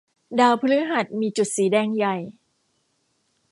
[0.39, 2.15] ดาวพฤหัสมีจุดสีแดงใหญ่